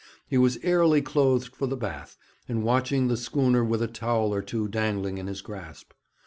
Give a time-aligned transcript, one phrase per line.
[0.27, 2.17] He was airily clothed for the bath,
[2.49, 5.91] and watched the schooner with a towel or two dangling in his grasp.